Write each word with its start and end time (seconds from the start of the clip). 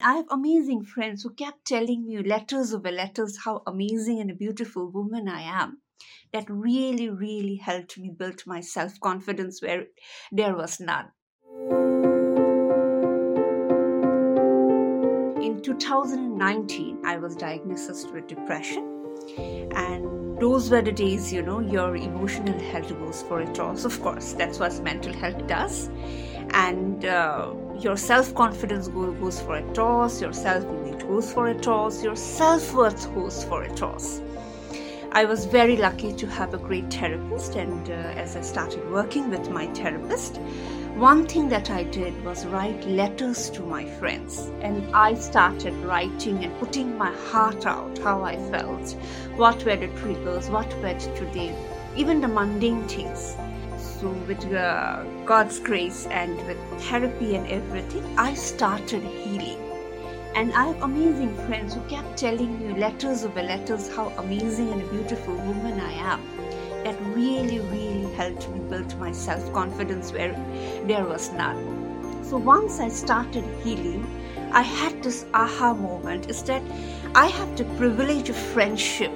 I 0.00 0.14
have 0.14 0.26
amazing 0.30 0.84
friends 0.84 1.24
who 1.24 1.30
kept 1.34 1.64
telling 1.64 2.06
me 2.06 2.22
letters 2.22 2.72
over 2.72 2.88
letters 2.88 3.38
how 3.44 3.64
amazing 3.66 4.20
and 4.20 4.30
a 4.30 4.34
beautiful 4.34 4.88
woman 4.88 5.26
I 5.28 5.40
am. 5.42 5.82
That 6.32 6.48
really, 6.48 7.10
really 7.10 7.56
helped 7.56 7.98
me 7.98 8.10
build 8.16 8.44
my 8.46 8.60
self 8.60 9.00
confidence 9.00 9.60
where 9.60 9.86
there 10.30 10.54
was 10.54 10.78
none. 10.78 11.06
In 15.42 15.60
2019, 15.62 17.04
I 17.04 17.16
was 17.16 17.34
diagnosed 17.34 18.12
with 18.12 18.28
depression, 18.28 18.84
and 19.74 20.38
those 20.38 20.70
were 20.70 20.82
the 20.82 20.92
days, 20.92 21.32
you 21.32 21.42
know, 21.42 21.58
your 21.58 21.96
emotional 21.96 22.56
health 22.70 22.90
goes 22.90 23.22
for 23.22 23.40
a 23.40 23.52
toss. 23.52 23.84
Of 23.84 24.00
course, 24.00 24.34
that's 24.34 24.60
what 24.60 24.80
mental 24.84 25.12
health 25.12 25.44
does, 25.48 25.90
and 26.50 27.04
uh, 27.04 27.52
your 27.78 27.96
self 27.96 28.34
confidence 28.34 28.88
goes 28.88 29.40
for 29.40 29.56
a 29.56 29.74
toss, 29.74 30.20
your 30.20 30.32
self 30.32 30.64
image 30.64 31.02
goes 31.02 31.32
for 31.32 31.48
a 31.48 31.54
toss, 31.54 32.02
your 32.02 32.16
self 32.16 32.74
worth 32.74 33.14
goes 33.14 33.44
for 33.44 33.62
a 33.62 33.74
toss. 33.74 34.20
I 35.12 35.24
was 35.24 35.46
very 35.46 35.76
lucky 35.76 36.12
to 36.12 36.26
have 36.26 36.52
a 36.52 36.58
great 36.58 36.92
therapist, 36.92 37.54
and 37.54 37.88
uh, 37.88 37.92
as 37.92 38.36
I 38.36 38.42
started 38.42 38.90
working 38.90 39.30
with 39.30 39.48
my 39.50 39.66
therapist, 39.68 40.36
one 40.96 41.26
thing 41.26 41.48
that 41.48 41.70
I 41.70 41.84
did 41.84 42.24
was 42.24 42.44
write 42.44 42.84
letters 42.86 43.48
to 43.50 43.62
my 43.62 43.84
friends, 43.84 44.50
and 44.60 44.94
I 44.94 45.14
started 45.14 45.72
writing 45.84 46.44
and 46.44 46.58
putting 46.58 46.98
my 46.98 47.12
heart 47.30 47.66
out 47.66 47.96
how 47.98 48.22
I 48.22 48.36
felt, 48.50 48.96
what 49.36 49.64
were 49.64 49.76
the 49.76 49.86
triggers, 50.00 50.50
what 50.50 50.68
were 50.82 50.98
today, 50.98 51.56
even 51.96 52.20
the 52.20 52.28
mundane 52.28 52.86
things. 52.88 53.36
So, 54.00 54.10
with 54.28 54.44
uh, 54.54 55.02
God's 55.24 55.58
grace 55.58 56.06
and 56.06 56.36
with 56.46 56.56
therapy 56.82 57.34
and 57.34 57.48
everything, 57.48 58.04
I 58.16 58.34
started 58.34 59.02
healing 59.02 59.58
and 60.36 60.52
I 60.52 60.66
have 60.66 60.82
amazing 60.82 61.34
friends 61.48 61.74
who 61.74 61.80
kept 61.88 62.16
telling 62.16 62.60
me 62.60 62.78
letters 62.78 63.24
over 63.24 63.42
letters 63.42 63.92
how 63.92 64.10
amazing 64.18 64.70
and 64.70 64.88
beautiful 64.92 65.34
woman 65.34 65.80
I 65.80 65.92
am. 65.94 66.22
That 66.84 66.96
really, 67.06 67.58
really 67.58 68.14
helped 68.14 68.48
me 68.50 68.60
build 68.60 68.96
my 69.00 69.10
self 69.10 69.52
confidence 69.52 70.12
where 70.12 70.32
there 70.86 71.04
was 71.04 71.32
none. 71.32 72.22
So 72.22 72.36
once 72.36 72.78
I 72.78 72.90
started 72.90 73.42
healing, 73.64 74.06
I 74.52 74.62
had 74.62 75.02
this 75.02 75.26
aha 75.34 75.74
moment 75.74 76.30
is 76.30 76.44
that 76.44 76.62
I 77.16 77.26
have 77.26 77.56
the 77.56 77.64
privilege 77.76 78.28
of 78.30 78.36
friendship, 78.36 79.10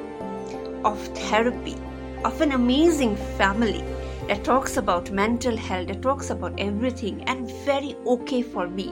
of 0.84 0.98
therapy, 1.28 1.77
of 2.25 2.41
an 2.41 2.50
amazing 2.50 3.14
family 3.38 3.84
that 4.33 4.44
talks 4.44 4.78
about 4.78 5.11
mental 5.11 5.55
health, 5.55 5.88
that 5.88 6.00
talks 6.00 6.30
about 6.30 6.58
everything, 6.58 7.22
and 7.25 7.50
very 7.66 7.94
okay 8.06 8.41
for 8.41 8.66
me 8.66 8.86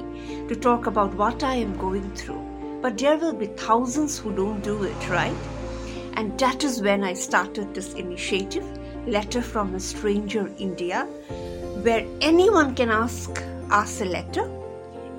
to 0.48 0.55
talk 0.55 0.86
about 0.86 1.14
what 1.14 1.42
I 1.42 1.55
am 1.55 1.78
going 1.78 2.14
through. 2.14 2.78
But 2.83 2.98
there 2.98 3.16
will 3.16 3.33
be 3.33 3.46
thousands 3.46 4.18
who 4.18 4.36
don't 4.36 4.61
do 4.61 4.83
it, 4.83 5.08
right? 5.08 5.34
And 6.12 6.38
that 6.38 6.62
is 6.62 6.83
when 6.83 7.02
I 7.02 7.14
started 7.14 7.72
this 7.72 7.94
initiative, 7.94 8.66
Letter 9.06 9.41
from 9.41 9.74
a 9.74 9.80
Stranger 9.80 10.52
India, 10.58 11.05
where 11.84 12.06
anyone 12.20 12.74
can 12.74 12.91
ask 12.91 13.42
us 13.70 14.02
a 14.02 14.05
letter 14.05 14.44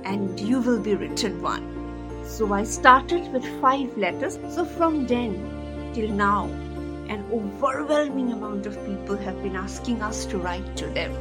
and 0.03 0.39
you 0.39 0.61
will 0.61 0.80
be 0.80 0.94
written 0.94 1.42
one. 1.42 1.66
So 2.27 2.53
I 2.53 2.64
started 2.64 3.33
with 3.33 3.44
five 3.59 3.97
letters. 3.97 4.38
So 4.49 4.66
from 4.66 5.08
then 5.08 5.92
till 5.95 6.09
now, 6.09 6.47
an 7.12 7.26
overwhelming 7.30 8.31
amount 8.31 8.66
of 8.66 8.86
people 8.86 9.17
have 9.17 9.44
been 9.44 9.58
asking 9.58 10.02
us 10.02 10.26
to 10.26 10.38
write 10.38 10.78
to 10.78 10.88
them. 10.92 11.14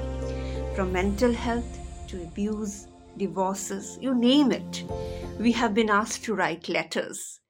From 0.76 0.92
mental 0.92 1.32
health 1.32 1.80
to 2.06 2.22
abuse, 2.22 2.86
divorces, 3.16 3.98
you 4.00 4.14
name 4.14 4.52
it. 4.52 4.84
We 5.40 5.50
have 5.50 5.74
been 5.74 5.90
asked 5.90 6.22
to 6.26 6.34
write 6.36 6.68
letters. 6.68 7.40